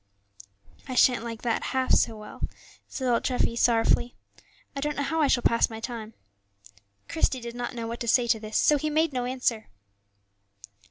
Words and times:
"I 0.87 0.95
shan't 0.95 1.23
like 1.23 1.43
that 1.43 1.61
half 1.77 1.93
so 1.93 2.17
well," 2.17 2.41
said 2.87 3.07
old 3.07 3.23
Treffy, 3.23 3.55
sorrowfully; 3.55 4.15
"I 4.75 4.79
don't 4.81 4.95
know 4.97 5.03
how 5.03 5.21
I 5.21 5.27
shall 5.27 5.43
pass 5.43 5.69
my 5.69 5.79
time." 5.79 6.15
Christie 7.07 7.39
did 7.39 7.53
not 7.53 7.75
know 7.75 7.85
what 7.85 7.99
to 7.99 8.07
say 8.07 8.25
to 8.29 8.39
this, 8.39 8.57
so 8.57 8.77
he 8.77 8.89
made 8.89 9.13
no 9.13 9.25
answer. 9.25 9.67